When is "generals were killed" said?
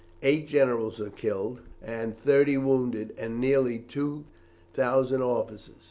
0.47-1.59